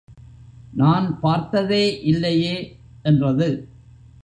[0.73, 2.55] நான் பார்த்ததே இல்லையே!
[3.03, 3.49] என்றது.